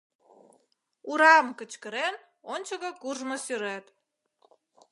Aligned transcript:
«Урам» 1.09 1.47
кычкырен, 1.59 2.15
ончыко 2.53 2.89
куржмо 3.01 3.35
сӱрет. 3.45 3.85